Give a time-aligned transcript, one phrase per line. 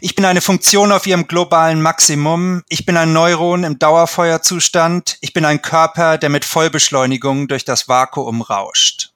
[0.00, 2.62] Ich bin eine Funktion auf ihrem globalen Maximum.
[2.68, 5.18] Ich bin ein Neuron im Dauerfeuerzustand.
[5.20, 9.12] Ich bin ein Körper, der mit Vollbeschleunigung durch das Vakuum rauscht.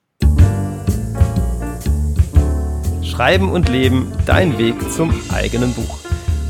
[3.03, 5.99] Schreiben und Leben, dein Weg zum eigenen Buch.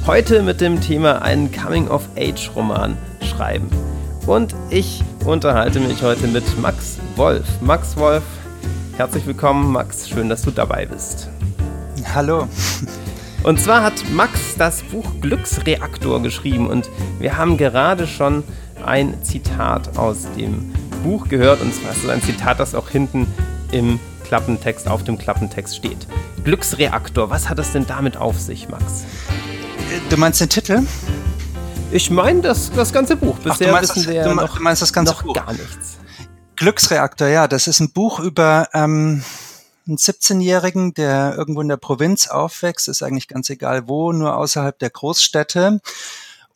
[0.07, 3.71] Heute mit dem Thema einen Coming-of-Age-Roman schreiben.
[4.27, 7.47] Und ich unterhalte mich heute mit Max Wolf.
[7.63, 8.25] Max Wolf,
[8.99, 10.07] herzlich willkommen, Max.
[10.07, 11.29] Schön, dass du dabei bist.
[12.15, 12.47] Hallo.
[13.43, 18.43] Und zwar hat Max das Buch Glücksreaktor geschrieben und wir haben gerade schon
[18.85, 20.73] ein Zitat aus dem
[21.03, 23.27] Buch gehört und zwar ist es ein Zitat, das auch hinten
[23.71, 26.07] im Klappentext, auf dem Klappentext steht.
[26.45, 29.05] Glücksreaktor, was hat es denn damit auf sich, Max?
[30.11, 30.83] Du meinst den Titel?
[31.91, 33.39] Ich meine das, das ganze Buch.
[33.39, 35.35] Bisher Ach, wissen das, wir ja noch, du meinst das ganze noch Buch.
[35.35, 35.99] gar nichts.
[36.57, 39.23] Glücksreaktor, ja, das ist ein Buch über ähm,
[39.89, 44.79] einen 17-Jährigen, der irgendwo in der Provinz aufwächst, ist eigentlich ganz egal wo, nur außerhalb
[44.79, 45.81] der Großstädte.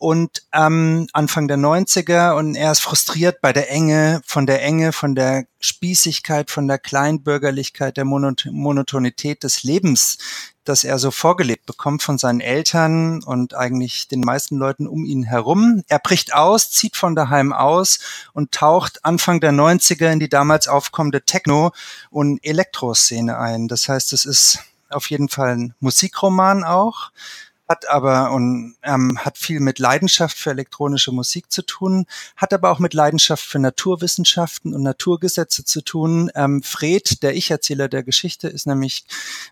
[0.03, 4.91] Und ähm, Anfang der 90er und er ist frustriert bei der Enge, von der Enge,
[4.93, 10.19] von der Spießigkeit, von der Kleinbürgerlichkeit, der Monot Monotonität des Lebens,
[10.65, 15.23] das er so vorgelebt bekommt von seinen Eltern und eigentlich den meisten Leuten um ihn
[15.23, 15.85] herum.
[15.87, 18.01] Er bricht aus, zieht von daheim aus
[18.33, 21.71] und taucht Anfang der 90er in die damals aufkommende Techno-
[22.11, 23.69] und Elektroszene ein.
[23.69, 24.59] Das heißt, es ist
[24.91, 27.13] auf jeden Fall ein Musikroman auch
[27.69, 32.71] hat aber und ähm, hat viel mit Leidenschaft für elektronische Musik zu tun, hat aber
[32.71, 36.31] auch mit Leidenschaft für Naturwissenschaften und Naturgesetze zu tun.
[36.35, 39.05] Ähm, Fred, der Ich-Erzähler der Geschichte, ist nämlich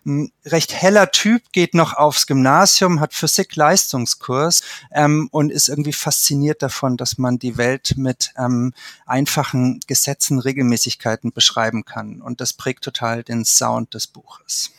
[0.05, 6.61] ein recht heller Typ, geht noch aufs Gymnasium, hat Physik-Leistungskurs ähm, und ist irgendwie fasziniert
[6.61, 8.73] davon, dass man die Welt mit ähm,
[9.05, 12.21] einfachen Gesetzen, Regelmäßigkeiten beschreiben kann.
[12.21, 14.71] Und das prägt total den Sound des Buches.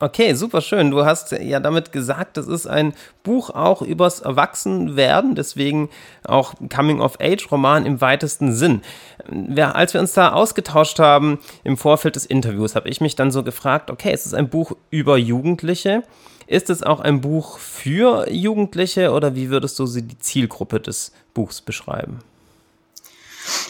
[0.00, 0.90] Okay, super schön.
[0.90, 5.88] Du hast ja damit gesagt, das ist ein Buch auch übers Erwachsenwerden, deswegen
[6.24, 8.82] auch Coming-of-Age-Roman im weitesten Sinn.
[9.30, 13.30] Wir, als wir uns da ausgetauscht haben im Vorfeld des Interviews, habe ich mich dann
[13.30, 16.02] so gefragt, okay, es ist ein Buch über Jugendliche.
[16.48, 21.60] Ist es auch ein Buch für Jugendliche oder wie würdest du die Zielgruppe des Buchs
[21.60, 22.18] beschreiben?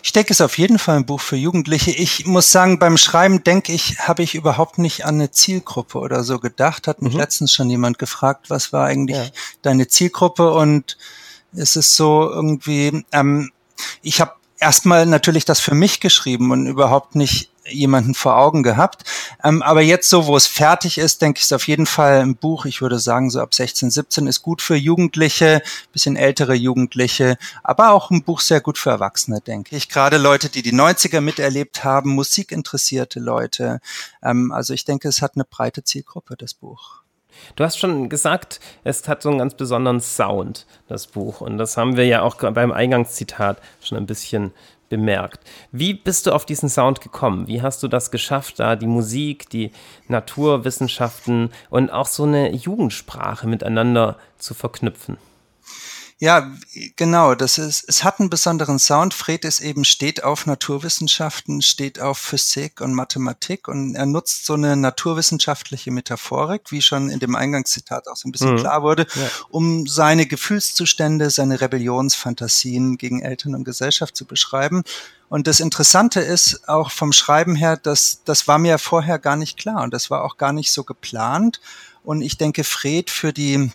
[0.03, 1.91] Ich denke, es ist auf jeden Fall ein Buch für Jugendliche.
[1.91, 6.25] Ich muss sagen, beim Schreiben denke ich, habe ich überhaupt nicht an eine Zielgruppe oder
[6.25, 6.87] so gedacht.
[6.87, 7.21] Hat mich mhm.
[7.21, 9.31] letztens schon jemand gefragt, was war eigentlich ja.
[9.63, 10.53] deine Zielgruppe?
[10.53, 10.97] Und
[11.53, 13.51] es ist so irgendwie, ähm,
[14.03, 19.05] ich habe erstmal natürlich das für mich geschrieben und überhaupt nicht jemanden vor Augen gehabt.
[19.43, 22.37] Ähm, aber jetzt so, wo es fertig ist, denke ich, ist auf jeden Fall ein
[22.37, 22.65] Buch.
[22.67, 27.93] Ich würde sagen, so ab 16, 17 ist gut für Jugendliche, bisschen ältere Jugendliche, aber
[27.93, 29.89] auch ein Buch sehr gut für Erwachsene, denke ich.
[29.89, 33.81] Gerade Leute, die die 90er miterlebt haben, musikinteressierte Leute.
[34.23, 37.05] Ähm, also ich denke, es hat eine breite Zielgruppe, das Buch.
[37.57, 41.41] Du hast schon gesagt, es hat so einen ganz besonderen Sound, das Buch.
[41.41, 44.53] Und das haben wir ja auch beim Eingangszitat schon ein bisschen
[44.97, 45.41] bemerkt.
[45.72, 47.49] Wie bist du auf diesen Sound gekommen?
[47.49, 49.72] Wie hast du das geschafft, da die Musik, die
[50.06, 55.16] Naturwissenschaften und auch so eine Jugendsprache miteinander zu verknüpfen?
[56.19, 56.49] Ja,
[56.95, 57.35] genau.
[57.35, 59.15] Das ist, es hat einen besonderen Sound.
[59.15, 64.55] Fred ist eben steht auf Naturwissenschaften, steht auf Physik und Mathematik und er nutzt so
[64.55, 68.59] eine naturwissenschaftliche Metaphorik, wie schon in dem Eingangszitat auch so ein bisschen mhm.
[68.59, 69.29] klar wurde, ja.
[69.51, 74.85] um seine Gefühlszustände, seine Rebellionsfantasien gegen Eltern und Gesellschaft zu beschreiben.
[75.29, 79.59] Und das Interessante ist auch vom Schreiben her, dass das war mir vorher gar nicht
[79.59, 81.61] klar und das war auch gar nicht so geplant.
[82.05, 83.73] Und ich denke, Fred für die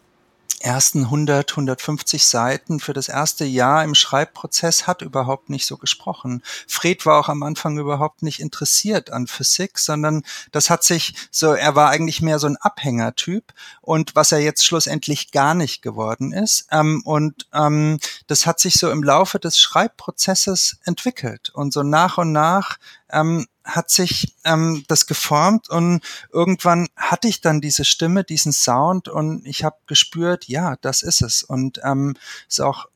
[0.59, 6.43] ersten 100, 150 Seiten für das erste Jahr im Schreibprozess hat überhaupt nicht so gesprochen.
[6.67, 11.53] Fred war auch am Anfang überhaupt nicht interessiert an Physik, sondern das hat sich so,
[11.53, 16.33] er war eigentlich mehr so ein Abhängertyp und was er jetzt schlussendlich gar nicht geworden
[16.33, 16.67] ist.
[16.71, 22.17] Ähm, und ähm, das hat sich so im Laufe des Schreibprozesses entwickelt und so nach
[22.17, 22.77] und nach
[23.11, 29.07] ähm, hat sich ähm, das geformt und irgendwann hatte ich dann diese Stimme, diesen Sound
[29.07, 31.43] und ich habe gespürt, ja, das ist es.
[31.43, 32.15] Und ähm,
[32.47, 32.87] ist auch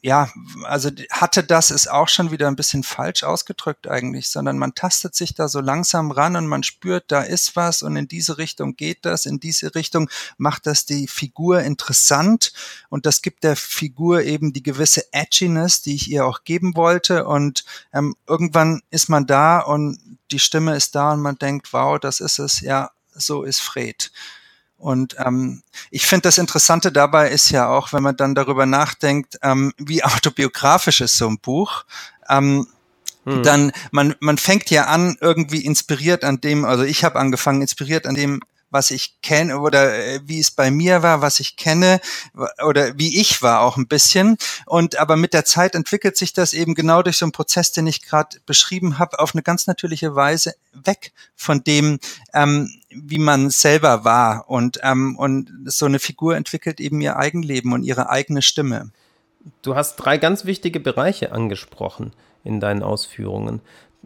[0.00, 0.30] ja,
[0.64, 5.16] also hatte das ist auch schon wieder ein bisschen falsch ausgedrückt eigentlich, sondern man tastet
[5.16, 8.76] sich da so langsam ran und man spürt, da ist was und in diese Richtung
[8.76, 10.08] geht das, in diese Richtung
[10.38, 12.52] macht das die Figur interessant
[12.90, 17.26] und das gibt der Figur eben die gewisse Edginess, die ich ihr auch geben wollte
[17.26, 19.98] und ähm, irgendwann ist man da und
[20.30, 24.12] die Stimme ist da und man denkt, wow, das ist es, ja, so ist Fred.
[24.80, 29.38] Und ähm, ich finde, das Interessante dabei ist ja auch, wenn man dann darüber nachdenkt,
[29.42, 31.84] ähm, wie autobiografisch ist so ein Buch.
[32.28, 32.66] Ähm,
[33.24, 33.42] hm.
[33.42, 38.06] Dann, man, man fängt ja an, irgendwie inspiriert an dem, also ich habe angefangen, inspiriert
[38.06, 38.40] an dem,
[38.70, 42.00] was ich kenne oder äh, wie es bei mir war, was ich kenne
[42.64, 44.36] oder wie ich war auch ein bisschen.
[44.66, 47.86] Und aber mit der Zeit entwickelt sich das eben genau durch so einen Prozess, den
[47.86, 51.98] ich gerade beschrieben habe, auf eine ganz natürliche Weise weg von dem,
[52.32, 54.48] ähm, wie man selber war.
[54.48, 58.90] Und, ähm, und so eine Figur entwickelt eben ihr Eigenleben und ihre eigene Stimme.
[59.62, 62.12] Du hast drei ganz wichtige Bereiche angesprochen
[62.44, 63.60] in deinen Ausführungen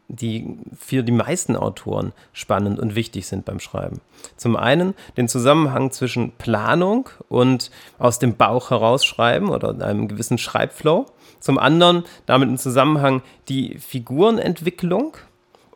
[0.09, 4.01] die für die meisten Autoren spannend und wichtig sind beim Schreiben.
[4.37, 11.07] Zum einen den Zusammenhang zwischen Planung und aus dem Bauch herausschreiben oder einem gewissen Schreibflow.
[11.41, 15.17] Zum anderen damit im Zusammenhang die Figurenentwicklung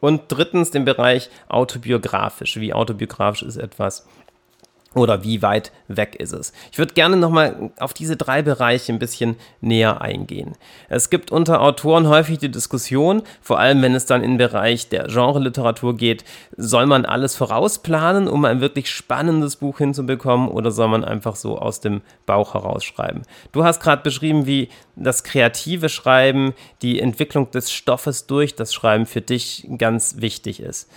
[0.00, 2.58] und drittens den Bereich autobiografisch.
[2.58, 4.06] Wie autobiografisch ist etwas?
[4.94, 6.52] Oder wie weit weg ist es?
[6.72, 10.54] Ich würde gerne nochmal auf diese drei Bereiche ein bisschen näher eingehen.
[10.88, 14.88] Es gibt unter Autoren häufig die Diskussion, vor allem wenn es dann in den Bereich
[14.88, 16.24] der Genre-Literatur geht,
[16.56, 21.58] soll man alles vorausplanen, um ein wirklich spannendes Buch hinzubekommen oder soll man einfach so
[21.58, 23.22] aus dem Bauch herausschreiben?
[23.52, 29.06] Du hast gerade beschrieben, wie das kreative Schreiben, die Entwicklung des Stoffes durch das Schreiben
[29.06, 30.90] für dich ganz wichtig ist.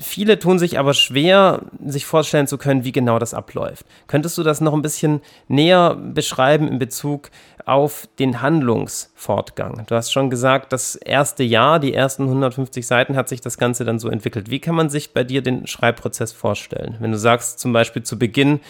[0.00, 3.86] Viele tun sich aber schwer, sich vorstellen zu können, wie genau das abläuft.
[4.06, 7.30] Könntest du das noch ein bisschen näher beschreiben in Bezug
[7.64, 9.84] auf den Handlungsfortgang?
[9.86, 13.84] Du hast schon gesagt, das erste Jahr, die ersten 150 Seiten hat sich das Ganze
[13.84, 14.50] dann so entwickelt.
[14.50, 16.96] Wie kann man sich bei dir den Schreibprozess vorstellen?
[17.00, 18.60] Wenn du sagst, zum Beispiel zu Beginn,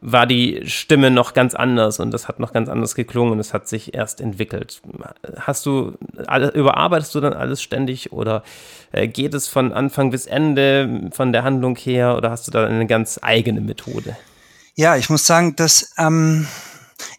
[0.00, 3.52] war die Stimme noch ganz anders und das hat noch ganz anders geklungen und es
[3.52, 4.80] hat sich erst entwickelt.
[5.40, 8.44] Hast du, überarbeitest du dann alles ständig oder
[8.92, 12.66] äh, geht es von Anfang bis Ende von der Handlung her oder hast du da
[12.66, 14.16] eine ganz eigene Methode?
[14.76, 16.46] Ja, ich muss sagen, dass ähm,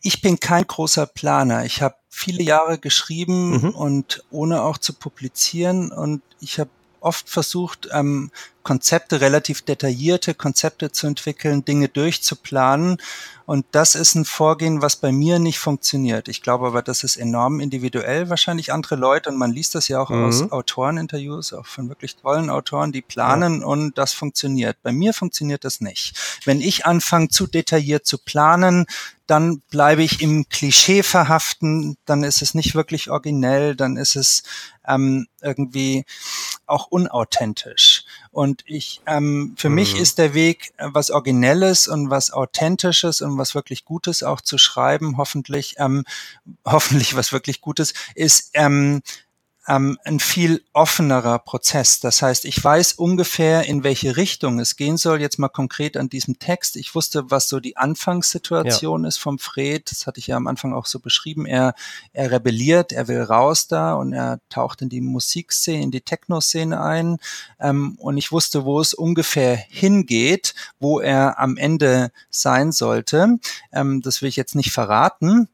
[0.02, 1.66] ich bin kein großer Planer.
[1.66, 3.70] Ich habe viele Jahre geschrieben mhm.
[3.72, 6.70] und ohne auch zu publizieren und ich habe
[7.02, 8.32] oft versucht, ähm,
[8.64, 12.98] Konzepte, relativ detaillierte Konzepte zu entwickeln, Dinge durchzuplanen.
[13.46, 16.28] Und das ist ein Vorgehen, was bei mir nicht funktioniert.
[16.28, 19.30] Ich glaube aber, das ist enorm individuell, wahrscheinlich andere Leute.
[19.30, 20.26] Und man liest das ja auch mhm.
[20.26, 23.66] aus Autoreninterviews, auch von wirklich tollen Autoren, die planen ja.
[23.66, 24.78] und das funktioniert.
[24.84, 26.14] Bei mir funktioniert das nicht.
[26.46, 28.86] Wenn ich anfange, zu detailliert zu planen,
[29.30, 34.42] dann bleibe ich im Klischee verhaften, dann ist es nicht wirklich originell, dann ist es
[34.88, 36.06] ähm, irgendwie
[36.66, 38.06] auch unauthentisch.
[38.32, 39.76] Und ich, ähm, für mhm.
[39.76, 44.42] mich ist der Weg, äh, was Originelles und was Authentisches und was wirklich Gutes auch
[44.42, 46.04] zu schreiben, hoffentlich, ähm,
[46.66, 49.02] hoffentlich was wirklich Gutes, ist ähm,
[49.70, 52.00] ähm, ein viel offenerer Prozess.
[52.00, 55.22] Das heißt, ich weiß ungefähr, in welche Richtung es gehen soll.
[55.22, 56.76] Jetzt mal konkret an diesem Text.
[56.76, 59.08] Ich wusste, was so die Anfangssituation ja.
[59.08, 59.92] ist vom Fred.
[59.92, 61.46] Das hatte ich ja am Anfang auch so beschrieben.
[61.46, 61.76] Er,
[62.14, 66.82] er rebelliert, er will raus da und er taucht in die Musikszene, in die Techno-Szene
[66.82, 67.18] ein.
[67.60, 73.38] Ähm, und ich wusste, wo es ungefähr hingeht, wo er am Ende sein sollte.
[73.72, 75.48] Ähm, das will ich jetzt nicht verraten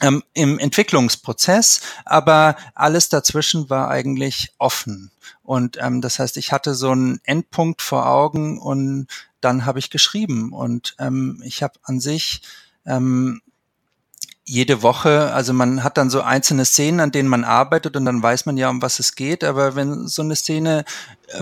[0.00, 5.10] ähm, im Entwicklungsprozess, aber alles dazwischen war eigentlich offen.
[5.42, 9.08] Und ähm, das heißt, ich hatte so einen Endpunkt vor Augen und
[9.40, 10.52] dann habe ich geschrieben.
[10.52, 12.42] Und ähm, ich habe an sich
[12.84, 13.40] ähm,
[14.44, 18.22] jede Woche, also man hat dann so einzelne Szenen, an denen man arbeitet und dann
[18.22, 19.44] weiß man ja, um was es geht.
[19.44, 20.84] Aber wenn so eine Szene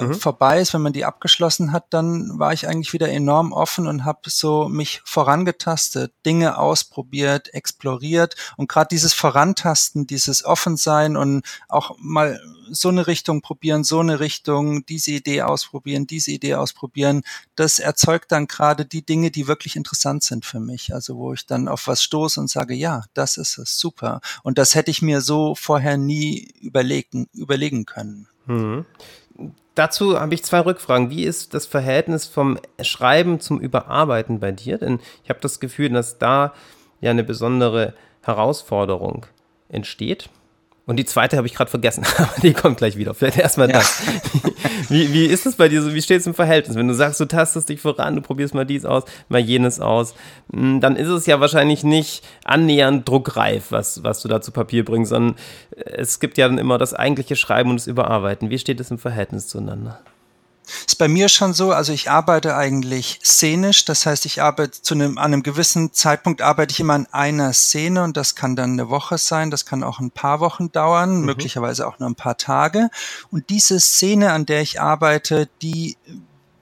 [0.00, 0.14] mhm.
[0.14, 4.04] vorbei ist, wenn man die abgeschlossen hat, dann war ich eigentlich wieder enorm offen und
[4.04, 11.96] habe so mich vorangetastet, Dinge ausprobiert, exploriert und gerade dieses Vorantasten, dieses Offensein und auch
[11.98, 17.22] mal so eine Richtung probieren, so eine Richtung, diese Idee ausprobieren, diese Idee ausprobieren,
[17.54, 20.92] das erzeugt dann gerade die Dinge, die wirklich interessant sind für mich.
[20.92, 24.20] Also wo ich dann auf was stoße und sage, ja, das ist es, super.
[24.42, 28.28] Und das hätte ich mir so vorher nie überlegen, überlegen können.
[28.46, 28.84] Mhm.
[29.76, 31.10] Dazu habe ich zwei Rückfragen.
[31.10, 34.78] Wie ist das Verhältnis vom Schreiben zum Überarbeiten bei dir?
[34.78, 36.54] Denn ich habe das Gefühl, dass da
[37.02, 37.92] ja eine besondere
[38.22, 39.26] Herausforderung
[39.68, 40.30] entsteht.
[40.86, 43.12] Und die zweite habe ich gerade vergessen, aber die kommt gleich wieder.
[43.12, 43.78] Vielleicht erstmal ja.
[43.78, 44.02] das.
[44.88, 45.94] Wie, wie ist es bei dir so?
[45.94, 46.76] Wie steht es im Verhältnis?
[46.76, 50.14] Wenn du sagst, du tastest dich voran, du probierst mal dies aus, mal jenes aus,
[50.52, 54.84] hm, dann ist es ja wahrscheinlich nicht annähernd druckreif, was, was du da zu Papier
[54.84, 55.34] bringst, sondern
[55.74, 58.50] es gibt ja dann immer das eigentliche Schreiben und das Überarbeiten.
[58.50, 59.98] Wie steht es im Verhältnis zueinander?
[60.86, 64.94] Ist bei mir schon so, also ich arbeite eigentlich szenisch, das heißt, ich arbeite zu
[64.94, 68.72] einem, an einem gewissen Zeitpunkt arbeite ich immer an einer Szene und das kann dann
[68.72, 71.26] eine Woche sein, das kann auch ein paar Wochen dauern, mhm.
[71.26, 72.90] möglicherweise auch nur ein paar Tage.
[73.30, 75.96] Und diese Szene, an der ich arbeite, die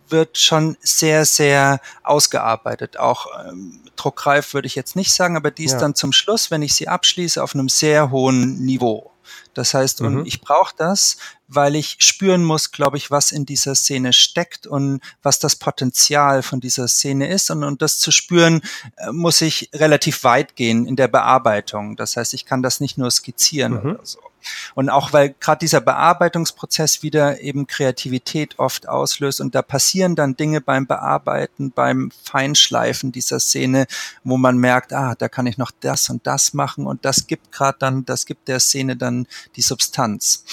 [0.08, 2.98] wird schon sehr, sehr ausgearbeitet.
[2.98, 5.78] Auch ähm, druckreif würde ich jetzt nicht sagen, aber die ist ja.
[5.78, 9.13] dann zum Schluss, wenn ich sie abschließe, auf einem sehr hohen Niveau.
[9.54, 10.06] Das heißt, mhm.
[10.06, 11.16] und ich brauche das,
[11.48, 16.42] weil ich spüren muss, glaube ich, was in dieser Szene steckt und was das Potenzial
[16.42, 17.50] von dieser Szene ist.
[17.50, 18.62] Und, und das zu spüren,
[18.96, 21.96] äh, muss ich relativ weit gehen in der Bearbeitung.
[21.96, 23.90] Das heißt, ich kann das nicht nur skizzieren mhm.
[23.90, 24.20] oder so.
[24.74, 30.36] Und auch weil gerade dieser Bearbeitungsprozess wieder eben Kreativität oft auslöst und da passieren dann
[30.36, 33.86] Dinge beim Bearbeiten, beim Feinschleifen dieser Szene,
[34.22, 37.52] wo man merkt, ah, da kann ich noch das und das machen und das gibt
[37.52, 39.13] gerade dann, das gibt der Szene dann
[39.56, 40.44] die Substanz.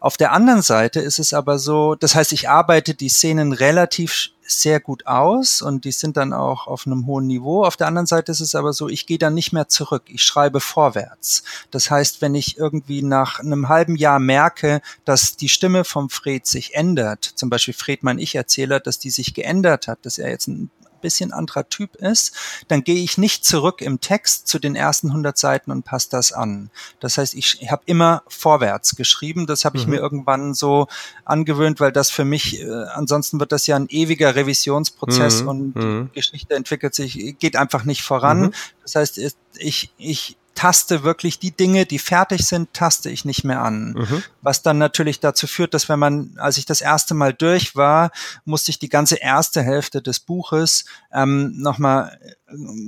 [0.00, 4.30] Auf der anderen Seite ist es aber so, das heißt, ich arbeite die Szenen relativ
[4.50, 7.64] sehr gut aus und die sind dann auch auf einem hohen Niveau.
[7.64, 10.22] Auf der anderen Seite ist es aber so, ich gehe dann nicht mehr zurück, ich
[10.22, 11.44] schreibe vorwärts.
[11.70, 16.46] Das heißt, wenn ich irgendwie nach einem halben Jahr merke, dass die Stimme vom Fred
[16.46, 20.48] sich ändert, zum Beispiel Fred, mein Ich-Erzähler, dass die sich geändert hat, dass er jetzt
[20.48, 22.32] ein bisschen anderer Typ ist,
[22.68, 26.32] dann gehe ich nicht zurück im Text zu den ersten 100 Seiten und passe das
[26.32, 26.70] an.
[27.00, 29.46] Das heißt, ich, habe immer vorwärts geschrieben.
[29.46, 29.92] Das habe ich mhm.
[29.92, 30.88] mir irgendwann so
[31.24, 35.48] angewöhnt, weil das für mich, äh, ansonsten wird das ja ein ewiger Revisionsprozess mhm.
[35.48, 36.10] und mhm.
[36.10, 38.40] die Geschichte entwickelt sich, geht einfach nicht voran.
[38.40, 38.52] Mhm.
[38.82, 39.20] Das heißt,
[39.58, 43.92] ich, ich taste wirklich die Dinge, die fertig sind, taste ich nicht mehr an.
[43.92, 44.22] Mhm.
[44.42, 48.10] Was dann natürlich dazu führt, dass wenn man, als ich das erste Mal durch war,
[48.44, 52.18] musste ich die ganze erste Hälfte des Buches ähm, nochmal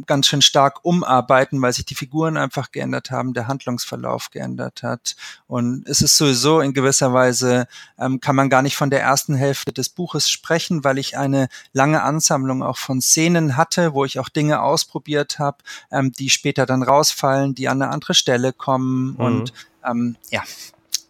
[0.07, 5.16] ganz schön stark umarbeiten, weil sich die Figuren einfach geändert haben, der Handlungsverlauf geändert hat.
[5.47, 7.66] Und es ist sowieso in gewisser Weise,
[7.99, 11.49] ähm, kann man gar nicht von der ersten Hälfte des Buches sprechen, weil ich eine
[11.73, 15.59] lange Ansammlung auch von Szenen hatte, wo ich auch Dinge ausprobiert habe,
[15.90, 19.12] ähm, die später dann rausfallen, die an eine andere Stelle kommen.
[19.12, 19.16] Mhm.
[19.16, 19.52] Und
[19.85, 20.42] ähm, ja,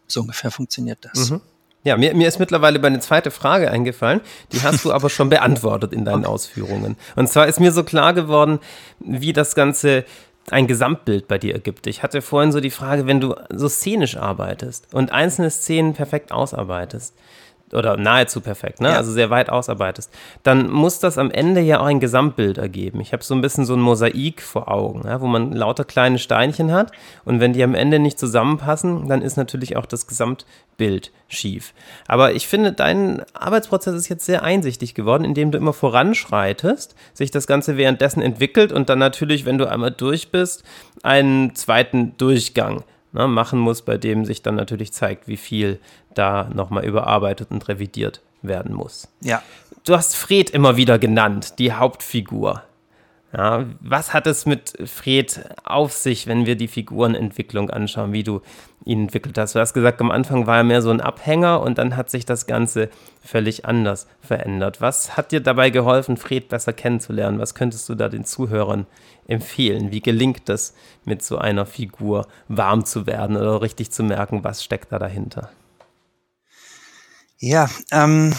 [0.07, 1.31] so ungefähr funktioniert das.
[1.31, 1.41] Mhm.
[1.85, 4.21] Ja, mir, mir ist mittlerweile über eine zweite Frage eingefallen,
[4.53, 6.33] die hast du aber schon beantwortet in deinen okay.
[6.35, 6.97] Ausführungen.
[7.17, 8.61] Und zwar ist mir so klar geworden,
[9.01, 10.05] wie das Ganze
[10.51, 11.87] ein Gesamtbild bei dir ergibt.
[11.87, 16.33] Ich hatte vorhin so die Frage, wenn du so szenisch arbeitest und einzelne Szenen perfekt
[16.33, 17.15] ausarbeitest,
[17.73, 18.91] oder nahezu perfekt, ne?
[18.91, 18.97] Ja.
[18.97, 20.13] also sehr weit ausarbeitest,
[20.43, 23.01] dann muss das am Ende ja auch ein Gesamtbild ergeben.
[23.01, 25.21] Ich habe so ein bisschen so ein Mosaik vor Augen, ja?
[25.21, 26.93] wo man lauter kleine Steinchen hat
[27.25, 31.75] und wenn die am Ende nicht zusammenpassen, dann ist natürlich auch das Gesamtbild schief.
[32.07, 37.31] Aber ich finde, dein Arbeitsprozess ist jetzt sehr einsichtig geworden, indem du immer voranschreitest, sich
[37.31, 40.65] das Ganze währenddessen entwickelt und dann natürlich, wenn du einmal durch bist,
[41.03, 45.79] einen zweiten Durchgang ne, machen muss, bei dem sich dann natürlich zeigt, wie viel
[46.15, 49.09] da nochmal überarbeitet und revidiert werden muss.
[49.21, 49.43] Ja.
[49.85, 52.63] Du hast Fred immer wieder genannt, die Hauptfigur.
[53.35, 58.43] Ja, was hat es mit Fred auf sich, wenn wir die Figurenentwicklung anschauen, wie du
[58.85, 59.55] ihn entwickelt hast?
[59.55, 62.27] Du hast gesagt, am Anfang war er mehr so ein Abhänger und dann hat sich
[62.27, 62.91] das Ganze
[63.25, 64.83] völlig anders verändert.
[64.83, 67.39] Was hat dir dabei geholfen, Fred besser kennenzulernen?
[67.39, 68.87] Was könntest du da den Zuhörern
[69.27, 69.93] empfehlen?
[69.93, 70.75] Wie gelingt es,
[71.07, 75.49] mit so einer Figur warm zu werden oder richtig zu merken, was steckt da dahinter?
[77.39, 78.35] Ja, ähm,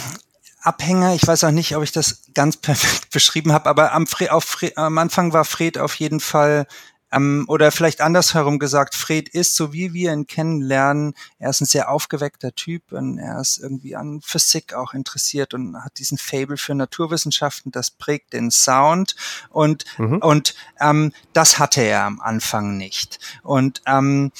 [0.63, 4.29] Abhänger, ich weiß auch nicht, ob ich das ganz perfekt beschrieben habe, aber am, Fre
[4.41, 6.65] Fre am Anfang war Fred auf jeden Fall
[7.13, 11.65] ähm, oder vielleicht andersherum gesagt, Fred ist, so wie wir ihn kennenlernen, er ist ein
[11.65, 16.57] sehr aufgeweckter Typ und er ist irgendwie an Physik auch interessiert und hat diesen Fable
[16.57, 19.15] für Naturwissenschaften, das prägt den Sound
[19.49, 20.17] und, mhm.
[20.17, 23.19] und ähm, das hatte er am Anfang nicht.
[23.43, 24.31] Und ähm,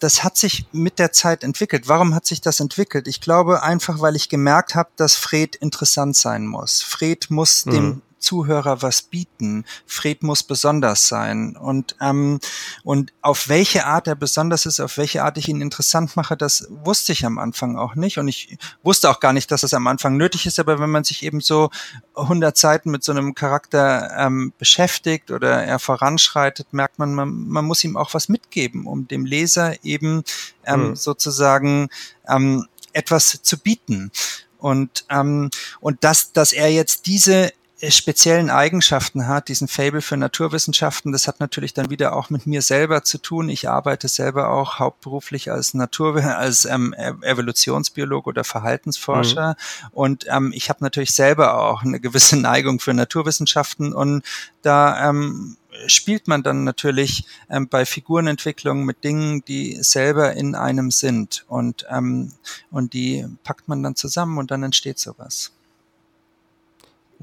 [0.00, 1.88] das hat sich mit der Zeit entwickelt.
[1.88, 3.06] Warum hat sich das entwickelt?
[3.06, 6.82] Ich glaube einfach, weil ich gemerkt habe, dass Fred interessant sein muss.
[6.82, 7.70] Fred muss mhm.
[7.70, 9.64] dem Zuhörer was bieten.
[9.86, 11.56] Fred muss besonders sein.
[11.56, 12.40] Und, ähm,
[12.84, 16.66] und auf welche Art er besonders ist, auf welche Art ich ihn interessant mache, das
[16.70, 18.18] wusste ich am Anfang auch nicht.
[18.18, 20.58] Und ich wusste auch gar nicht, dass es am Anfang nötig ist.
[20.58, 21.70] Aber wenn man sich eben so
[22.14, 27.64] 100 Seiten mit so einem Charakter ähm, beschäftigt oder er voranschreitet, merkt man, man, man
[27.64, 30.22] muss ihm auch was mitgeben, um dem Leser eben
[30.64, 30.96] ähm, mhm.
[30.96, 31.88] sozusagen
[32.28, 34.10] ähm, etwas zu bieten.
[34.58, 41.12] Und, ähm, und dass, dass er jetzt diese speziellen Eigenschaften hat, diesen Fable für Naturwissenschaften.
[41.12, 43.48] Das hat natürlich dann wieder auch mit mir selber zu tun.
[43.48, 49.50] Ich arbeite selber auch hauptberuflich als Natur, als ähm, Evolutionsbiologe oder Verhaltensforscher.
[49.50, 49.88] Mhm.
[49.92, 54.24] Und ähm, ich habe natürlich selber auch eine gewisse Neigung für Naturwissenschaften und
[54.62, 55.56] da ähm,
[55.86, 61.86] spielt man dann natürlich ähm, bei Figurenentwicklung mit Dingen, die selber in einem sind und,
[61.90, 62.32] ähm,
[62.72, 65.52] und die packt man dann zusammen und dann entsteht sowas.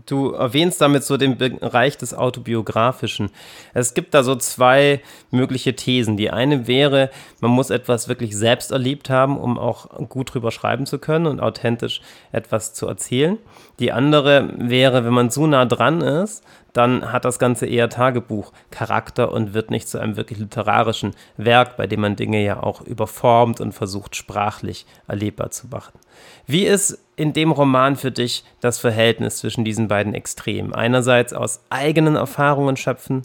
[0.06, 3.30] Du erwähnst damit so den Bereich des Autobiografischen.
[3.74, 6.18] Es gibt da so zwei mögliche Thesen.
[6.18, 7.10] Die eine wäre,
[7.40, 11.40] man muss etwas wirklich selbst erlebt haben, um auch gut drüber schreiben zu können und
[11.40, 12.02] authentisch
[12.34, 13.38] etwas zu erzählen.
[13.80, 16.44] Die andere wäre, wenn man zu nah dran ist,
[16.76, 21.88] dann hat das Ganze eher Tagebuchcharakter und wird nicht zu einem wirklich literarischen Werk, bei
[21.88, 25.98] dem man Dinge ja auch überformt und versucht sprachlich erlebbar zu machen.
[26.46, 30.74] Wie ist in dem Roman für dich das Verhältnis zwischen diesen beiden Extremen?
[30.74, 33.22] Einerseits aus eigenen Erfahrungen schöpfen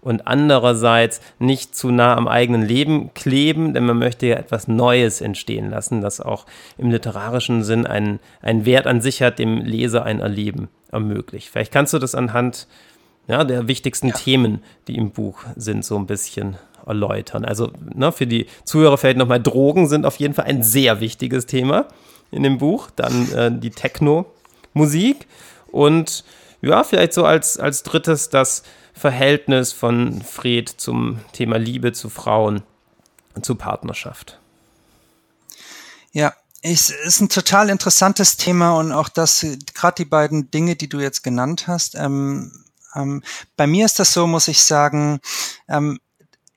[0.00, 5.20] und andererseits nicht zu nah am eigenen Leben kleben, denn man möchte ja etwas Neues
[5.20, 6.46] entstehen lassen, das auch
[6.78, 11.48] im literarischen Sinn einen, einen Wert an sich hat, dem Leser ein Erleben ermöglicht.
[11.48, 12.66] Vielleicht kannst du das anhand
[13.28, 14.14] ja, der wichtigsten ja.
[14.14, 17.44] Themen, die im Buch sind, so ein bisschen erläutern.
[17.44, 21.46] Also ne, für die Zuhörer vielleicht nochmal, Drogen sind auf jeden Fall ein sehr wichtiges
[21.46, 21.86] Thema
[22.30, 22.90] in dem Buch.
[22.94, 25.26] Dann äh, die Techno-Musik
[25.70, 26.24] und
[26.60, 28.62] ja, vielleicht so als, als drittes das
[28.94, 32.62] Verhältnis von Fred zum Thema Liebe zu Frauen,
[33.40, 34.38] zu Partnerschaft.
[36.12, 40.88] Ja, es ist ein total interessantes Thema und auch das, gerade die beiden Dinge, die
[40.88, 41.96] du jetzt genannt hast.
[41.96, 42.52] Ähm,
[42.94, 43.22] ähm,
[43.56, 45.20] bei mir ist das so, muss ich sagen,
[45.68, 46.00] ähm,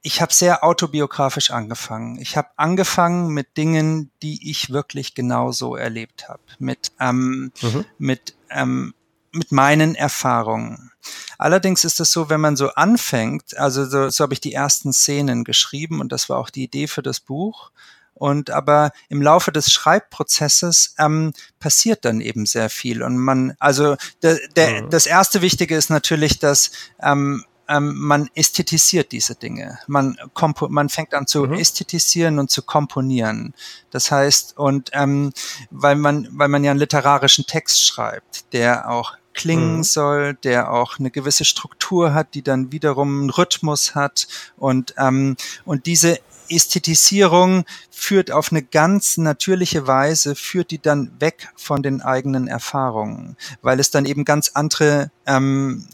[0.01, 2.19] ich habe sehr autobiografisch angefangen.
[2.21, 7.85] Ich habe angefangen mit Dingen, die ich wirklich genauso erlebt habe, mit ähm, mhm.
[7.97, 8.93] mit ähm,
[9.31, 10.91] mit meinen Erfahrungen.
[11.37, 14.93] Allerdings ist es so, wenn man so anfängt, also so, so habe ich die ersten
[14.93, 17.71] Szenen geschrieben und das war auch die Idee für das Buch.
[18.15, 23.03] Und aber im Laufe des Schreibprozesses ähm, passiert dann eben sehr viel.
[23.03, 24.89] Und man, also der, der, mhm.
[24.89, 26.71] das erste Wichtige ist natürlich, dass
[27.03, 29.79] ähm, ähm, man ästhetisiert diese Dinge.
[29.87, 31.53] Man, kompo man fängt an zu mhm.
[31.53, 33.53] ästhetisieren und zu komponieren.
[33.91, 35.33] Das heißt, und ähm,
[35.71, 39.83] weil man, weil man ja einen literarischen Text schreibt, der auch klingen mhm.
[39.83, 45.35] soll, der auch eine gewisse Struktur hat, die dann wiederum einen Rhythmus hat und ähm,
[45.65, 52.01] und diese Ästhetisierung führt auf eine ganz natürliche Weise, führt die dann weg von den
[52.01, 55.87] eigenen Erfahrungen, weil es dann eben ganz andere ähm,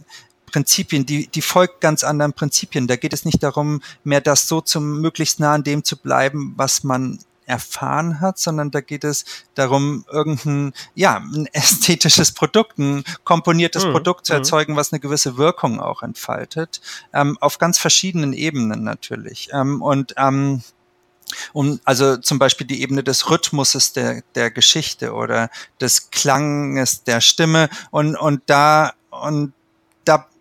[0.52, 2.88] Prinzipien, die, die folgt ganz anderen Prinzipien.
[2.88, 6.54] Da geht es nicht darum, mehr das so zum möglichst nah an dem zu bleiben,
[6.58, 7.20] was man
[7.52, 13.92] erfahren hat, sondern da geht es darum, irgendein, ja, ein ästhetisches Produkt, ein komponiertes mhm.
[13.92, 14.38] Produkt zu mhm.
[14.38, 16.82] erzeugen, was eine gewisse Wirkung auch entfaltet,
[17.14, 19.50] ähm, auf ganz verschiedenen Ebenen natürlich.
[19.52, 20.64] Ähm, und ähm,
[21.54, 27.22] um also zum Beispiel die Ebene des Rhythmuses der, der Geschichte oder des Klanges der
[27.22, 29.54] Stimme und, und da und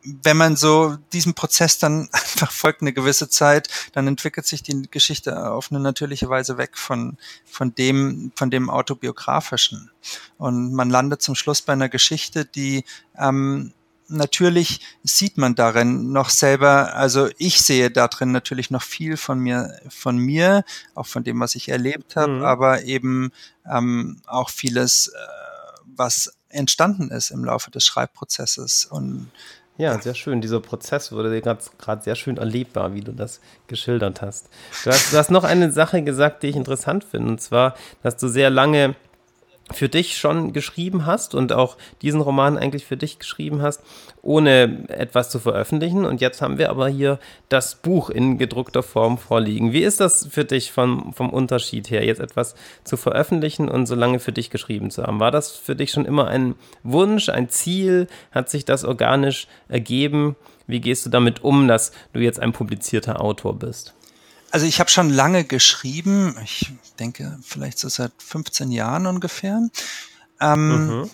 [0.02, 4.88] wenn man so diesem Prozess dann einfach folgt eine gewisse Zeit, dann entwickelt sich die
[4.90, 9.90] Geschichte auf eine natürliche Weise weg von, von dem, von dem autobiografischen.
[10.38, 12.84] Und man landet zum Schluss bei einer Geschichte, die,
[13.18, 13.72] ähm,
[14.08, 19.80] natürlich sieht man darin noch selber, also ich sehe darin natürlich noch viel von mir,
[19.88, 22.42] von mir, auch von dem, was ich erlebt habe, mhm.
[22.42, 23.32] aber eben
[23.70, 25.18] ähm, auch vieles, äh,
[25.96, 29.30] was entstanden ist im Laufe des Schreibprozesses und
[29.80, 30.40] ja, sehr schön.
[30.40, 34.50] Dieser Prozess wurde dir gerade sehr schön erlebbar, wie du das geschildert hast.
[34.84, 38.16] Du hast, du hast noch eine Sache gesagt, die ich interessant finde, und zwar, dass
[38.16, 38.94] du sehr lange
[39.72, 43.82] für dich schon geschrieben hast und auch diesen Roman eigentlich für dich geschrieben hast,
[44.22, 46.04] ohne etwas zu veröffentlichen.
[46.04, 49.72] Und jetzt haben wir aber hier das Buch in gedruckter Form vorliegen.
[49.72, 52.54] Wie ist das für dich vom, vom Unterschied her, jetzt etwas
[52.84, 55.20] zu veröffentlichen und so lange für dich geschrieben zu haben?
[55.20, 58.08] War das für dich schon immer ein Wunsch, ein Ziel?
[58.32, 60.36] Hat sich das organisch ergeben?
[60.66, 63.94] Wie gehst du damit um, dass du jetzt ein publizierter Autor bist?
[64.50, 69.68] Also ich habe schon lange geschrieben, ich denke vielleicht so seit 15 Jahren ungefähr.
[70.40, 71.10] Ähm, mhm.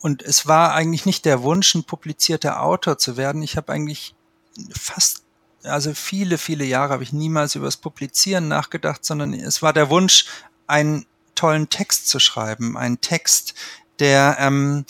[0.00, 3.42] Und es war eigentlich nicht der Wunsch, ein publizierter Autor zu werden.
[3.42, 4.14] Ich habe eigentlich
[4.76, 5.22] fast,
[5.62, 9.90] also viele, viele Jahre habe ich niemals über das Publizieren nachgedacht, sondern es war der
[9.90, 10.26] Wunsch,
[10.66, 13.54] einen tollen Text zu schreiben, einen Text,
[14.00, 14.84] der ähm,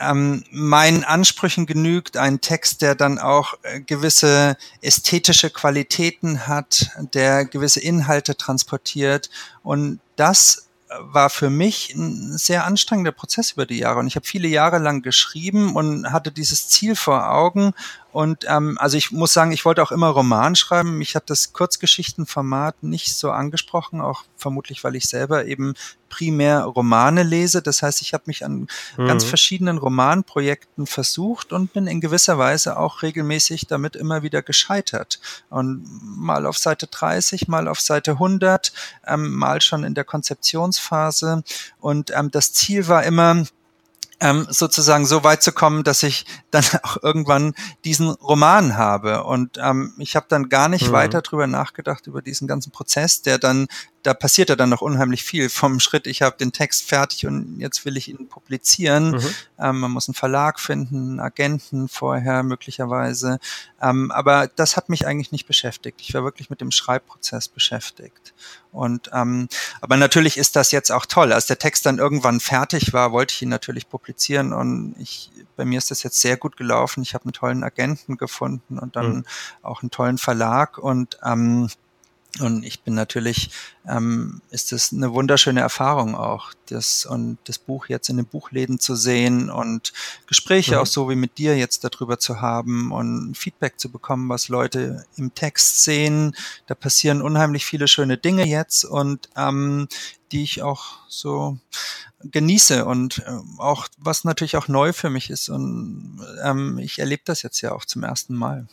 [0.00, 7.44] ähm, meinen Ansprüchen genügt, ein Text, der dann auch äh, gewisse ästhetische Qualitäten hat, der
[7.44, 9.30] gewisse Inhalte transportiert.
[9.62, 10.66] Und das
[11.00, 13.98] war für mich ein sehr anstrengender Prozess über die Jahre.
[13.98, 17.72] Und ich habe viele Jahre lang geschrieben und hatte dieses Ziel vor Augen
[18.16, 20.96] und ähm, also ich muss sagen, ich wollte auch immer Roman schreiben.
[20.96, 25.74] Mich hat das Kurzgeschichtenformat nicht so angesprochen, auch vermutlich, weil ich selber eben
[26.08, 27.60] primär Romane lese.
[27.60, 29.06] Das heißt, ich habe mich an mhm.
[29.06, 35.20] ganz verschiedenen Romanprojekten versucht und bin in gewisser Weise auch regelmäßig damit immer wieder gescheitert.
[35.50, 38.72] Und mal auf Seite 30, mal auf Seite 100,
[39.06, 41.44] ähm, mal schon in der Konzeptionsphase.
[41.80, 43.44] Und ähm, das Ziel war immer,
[44.20, 49.24] ähm, sozusagen so weit zu kommen, dass ich dann auch irgendwann diesen Roman habe.
[49.24, 50.92] Und ähm, ich habe dann gar nicht mhm.
[50.92, 53.66] weiter drüber nachgedacht, über diesen ganzen Prozess, der dann
[54.06, 57.58] da passiert ja dann noch unheimlich viel vom Schritt, ich habe den Text fertig und
[57.58, 59.10] jetzt will ich ihn publizieren.
[59.10, 59.34] Mhm.
[59.58, 63.40] Ähm, man muss einen Verlag finden, einen Agenten vorher möglicherweise.
[63.82, 66.00] Ähm, aber das hat mich eigentlich nicht beschäftigt.
[66.00, 68.32] Ich war wirklich mit dem Schreibprozess beschäftigt.
[68.70, 69.48] Und ähm,
[69.80, 71.32] aber natürlich ist das jetzt auch toll.
[71.32, 75.64] Als der Text dann irgendwann fertig war, wollte ich ihn natürlich publizieren und ich bei
[75.64, 77.02] mir ist das jetzt sehr gut gelaufen.
[77.02, 79.24] Ich habe einen tollen Agenten gefunden und dann mhm.
[79.62, 81.68] auch einen tollen Verlag und ähm,
[82.40, 83.50] und ich bin natürlich,
[83.88, 88.78] ähm, ist es eine wunderschöne Erfahrung auch, das und das Buch jetzt in den Buchläden
[88.78, 89.92] zu sehen und
[90.26, 90.80] Gespräche mhm.
[90.80, 95.06] auch so wie mit dir jetzt darüber zu haben und Feedback zu bekommen, was Leute
[95.16, 96.36] im Text sehen.
[96.66, 99.88] Da passieren unheimlich viele schöne Dinge jetzt und ähm,
[100.32, 101.58] die ich auch so
[102.22, 107.22] genieße und äh, auch was natürlich auch neu für mich ist und ähm, ich erlebe
[107.24, 108.66] das jetzt ja auch zum ersten Mal.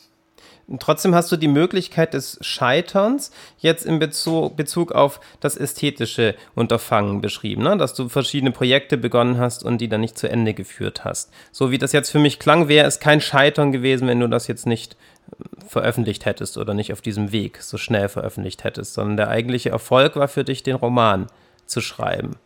[0.78, 7.20] Trotzdem hast du die Möglichkeit des Scheiterns jetzt in Bezug, Bezug auf das ästhetische Unterfangen
[7.20, 7.76] beschrieben, ne?
[7.76, 11.30] dass du verschiedene Projekte begonnen hast und die dann nicht zu Ende geführt hast.
[11.52, 14.46] So wie das jetzt für mich klang, wäre es kein Scheitern gewesen, wenn du das
[14.46, 14.96] jetzt nicht
[15.32, 19.68] äh, veröffentlicht hättest oder nicht auf diesem Weg so schnell veröffentlicht hättest, sondern der eigentliche
[19.68, 21.26] Erfolg war für dich, den Roman
[21.66, 22.36] zu schreiben.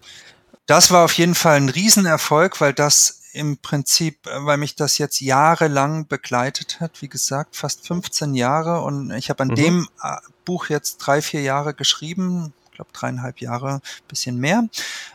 [0.66, 4.98] Das war auf jeden Fall ein Riesenerfolg, weil das im Prinzip, äh, weil mich das
[4.98, 9.54] jetzt jahrelang begleitet hat, wie gesagt, fast 15 Jahre und ich habe an mhm.
[9.54, 14.64] dem äh, Buch jetzt drei, vier Jahre geschrieben, ich glaube dreieinhalb Jahre, bisschen mehr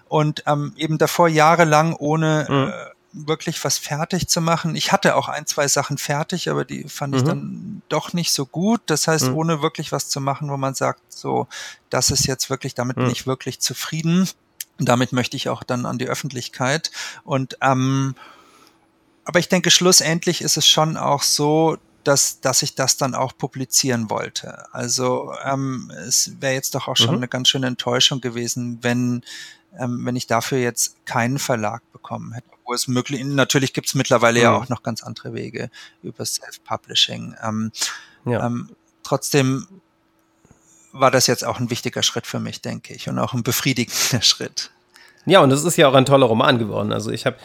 [0.08, 2.70] und ähm, eben davor jahrelang ohne mhm.
[2.70, 4.76] äh, wirklich was fertig zu machen.
[4.76, 7.18] Ich hatte auch ein, zwei Sachen fertig, aber die fand mhm.
[7.18, 8.82] ich dann doch nicht so gut.
[8.88, 9.38] Das heißt, mhm.
[9.38, 11.48] ohne wirklich was zu machen, wo man sagt, so,
[11.90, 13.12] das ist jetzt wirklich, damit bin mhm.
[13.12, 14.28] ich wirklich zufrieden.
[14.80, 16.92] Und damit möchte ich auch dann an die Öffentlichkeit.
[17.24, 18.16] Und ähm,
[19.26, 23.38] aber ich denke, schlussendlich ist es schon auch so, dass, dass ich das dann auch
[23.38, 24.74] publizieren wollte.
[24.74, 27.18] Also ähm, es wäre jetzt doch auch schon mhm.
[27.18, 29.24] eine ganz schöne Enttäuschung gewesen, wenn,
[29.80, 32.48] ähm, wenn ich dafür jetzt keinen Verlag bekommen hätte.
[32.66, 34.44] Wo es möglich, natürlich gibt es mittlerweile mhm.
[34.44, 35.70] ja auch noch ganz andere Wege
[36.02, 37.36] über Self-Publishing.
[37.42, 37.72] Ähm,
[38.26, 38.46] ja.
[38.46, 38.70] ähm,
[39.04, 39.68] trotzdem
[40.94, 44.22] war das jetzt auch ein wichtiger Schritt für mich, denke ich, und auch ein befriedigender
[44.22, 44.72] Schritt.
[45.26, 46.92] Ja, und es ist ja auch ein toller Roman geworden.
[46.92, 47.38] Also ich habe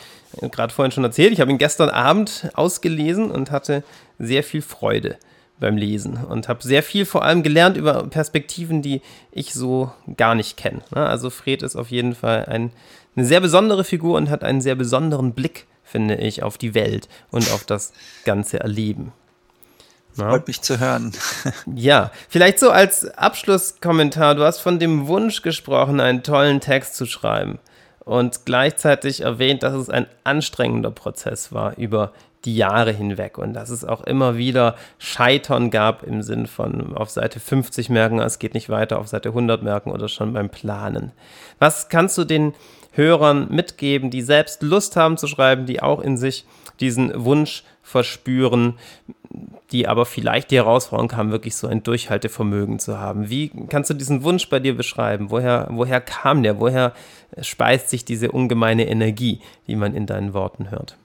[0.50, 3.84] gerade vorhin schon erzählt, ich habe ihn gestern Abend ausgelesen und hatte
[4.18, 5.16] sehr viel Freude
[5.60, 9.00] beim Lesen und habe sehr viel vor allem gelernt über Perspektiven, die
[9.32, 10.82] ich so gar nicht kenne.
[10.94, 11.06] Ne?
[11.06, 12.72] Also Fred ist auf jeden Fall ein,
[13.16, 17.08] eine sehr besondere Figur und hat einen sehr besonderen Blick, finde ich, auf die Welt
[17.30, 17.92] und auf das
[18.24, 19.12] ganze Erleben.
[20.18, 21.12] Freut mich zu hören.
[21.74, 24.34] ja, vielleicht so als Abschlusskommentar.
[24.34, 27.58] Du hast von dem Wunsch gesprochen, einen tollen Text zu schreiben
[28.00, 32.12] und gleichzeitig erwähnt, dass es ein anstrengender Prozess war über
[32.44, 37.10] die Jahre hinweg und dass es auch immer wieder Scheitern gab im Sinn von auf
[37.10, 41.12] Seite 50 merken, es geht nicht weiter, auf Seite 100 merken oder schon beim Planen.
[41.58, 42.54] Was kannst du den
[42.92, 46.46] Hörern mitgeben, die selbst Lust haben zu schreiben, die auch in sich
[46.80, 48.74] diesen Wunsch verspüren,
[49.72, 53.30] die aber vielleicht die Herausforderung haben, wirklich so ein Durchhaltevermögen zu haben.
[53.30, 55.30] Wie kannst du diesen Wunsch bei dir beschreiben?
[55.30, 56.60] Woher, woher kam der?
[56.60, 56.92] Woher
[57.40, 60.96] speist sich diese ungemeine Energie, die man in deinen Worten hört?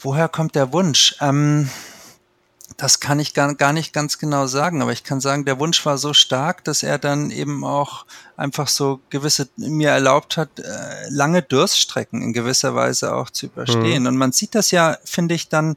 [0.00, 1.16] Woher kommt der Wunsch?
[1.20, 1.68] Ähm,
[2.80, 5.84] das kann ich gar, gar nicht ganz genau sagen, aber ich kann sagen, der Wunsch
[5.84, 8.06] war so stark, dass er dann eben auch
[8.38, 14.04] einfach so gewisse, mir erlaubt hat, äh, lange Durststrecken in gewisser Weise auch zu überstehen.
[14.04, 14.08] Mhm.
[14.08, 15.76] Und man sieht das ja, finde ich, dann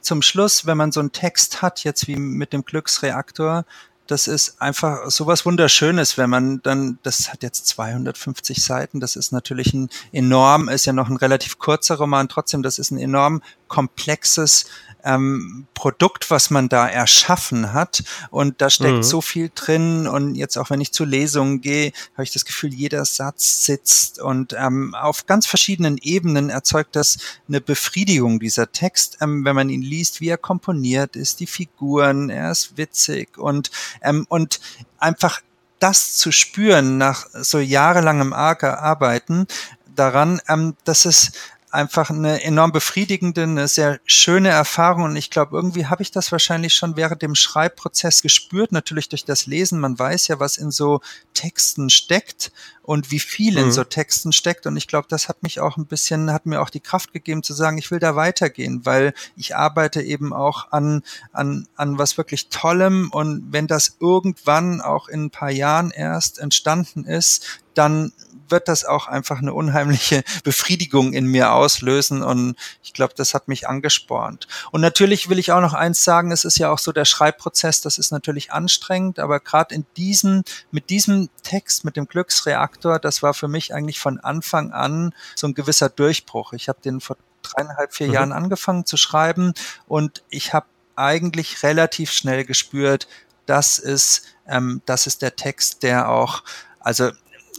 [0.00, 3.64] zum Schluss, wenn man so einen Text hat, jetzt wie mit dem Glücksreaktor,
[4.06, 9.32] das ist einfach sowas Wunderschönes, wenn man dann, das hat jetzt 250 Seiten, das ist
[9.32, 13.42] natürlich ein enorm, ist ja noch ein relativ kurzer Roman, trotzdem, das ist ein enorm
[13.74, 14.66] komplexes
[15.02, 18.04] ähm, Produkt, was man da erschaffen hat.
[18.30, 19.02] Und da steckt mhm.
[19.02, 20.06] so viel drin.
[20.06, 24.20] Und jetzt auch wenn ich zu Lesungen gehe, habe ich das Gefühl, jeder Satz sitzt.
[24.20, 29.70] Und ähm, auf ganz verschiedenen Ebenen erzeugt das eine Befriedigung, dieser Text, ähm, wenn man
[29.70, 34.60] ihn liest, wie er komponiert ist, die Figuren, er ist witzig und, ähm, und
[34.98, 35.40] einfach
[35.80, 39.48] das zu spüren nach so jahrelangem Arbeiten
[39.94, 41.32] daran, ähm, dass es
[41.74, 46.32] einfach eine enorm befriedigende, eine sehr schöne Erfahrung und ich glaube, irgendwie habe ich das
[46.32, 49.80] wahrscheinlich schon während dem Schreibprozess gespürt, natürlich durch das Lesen.
[49.80, 51.00] Man weiß ja, was in so
[51.34, 53.72] Texten steckt und wie viel in mhm.
[53.72, 56.70] so Texten steckt und ich glaube, das hat mich auch ein bisschen, hat mir auch
[56.70, 61.02] die Kraft gegeben zu sagen, ich will da weitergehen, weil ich arbeite eben auch an,
[61.32, 66.38] an, an was wirklich Tollem und wenn das irgendwann auch in ein paar Jahren erst
[66.38, 68.12] entstanden ist, dann
[68.48, 73.48] wird das auch einfach eine unheimliche Befriedigung in mir auslösen und ich glaube, das hat
[73.48, 74.46] mich angespornt.
[74.70, 77.80] Und natürlich will ich auch noch eins sagen, es ist ja auch so der Schreibprozess,
[77.80, 83.22] das ist natürlich anstrengend, aber gerade in diesem, mit diesem Text, mit dem Glücksreaktor, das
[83.22, 86.52] war für mich eigentlich von Anfang an so ein gewisser Durchbruch.
[86.52, 88.12] Ich habe den vor dreieinhalb, vier mhm.
[88.14, 89.52] Jahren angefangen zu schreiben
[89.86, 93.08] und ich habe eigentlich relativ schnell gespürt,
[93.46, 96.42] das ist, ähm, das ist der Text, der auch,
[96.80, 97.10] also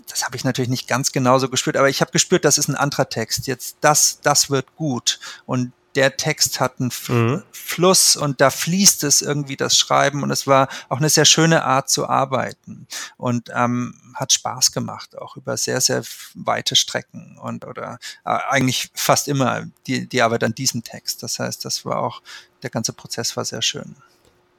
[0.07, 2.75] das habe ich natürlich nicht ganz genauso gespürt, aber ich habe gespürt, das ist ein
[2.75, 3.47] anderer Text.
[3.47, 5.19] Jetzt das, das wird gut.
[5.45, 7.43] Und der Text hat einen mhm.
[7.51, 11.63] Fluss und da fließt es irgendwie das Schreiben und es war auch eine sehr schöne
[11.63, 12.87] Art zu arbeiten
[13.17, 18.89] und ähm, hat Spaß gemacht, auch über sehr, sehr weite Strecken und oder äh, eigentlich
[18.93, 21.23] fast immer die, die Arbeit an diesem Text.
[21.23, 22.21] Das heißt, das war auch,
[22.61, 23.95] der ganze Prozess war sehr schön.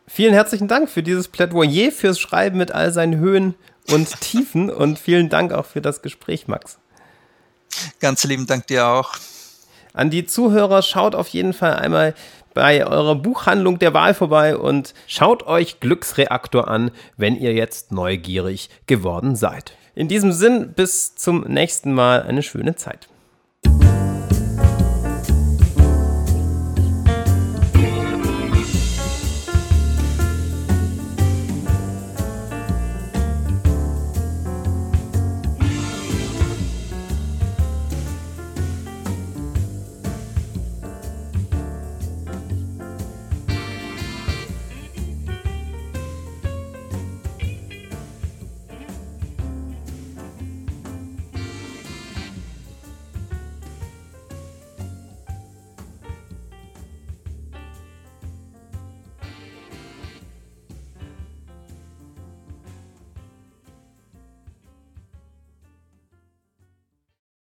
[0.09, 3.57] Vielen herzlichen Dank für dieses Plädoyer fürs Schreiben mit all seinen Höhen
[3.93, 6.79] und Tiefen und vielen Dank auch für das Gespräch, Max.
[8.01, 9.15] Ganz lieben Dank dir auch.
[9.93, 12.15] An die Zuhörer schaut auf jeden Fall einmal
[12.55, 18.71] bei eurer Buchhandlung der Wahl vorbei und schaut euch Glücksreaktor an, wenn ihr jetzt neugierig
[18.87, 19.73] geworden seid.
[19.95, 23.09] In diesem Sinn, bis zum nächsten Mal eine schöne Zeit.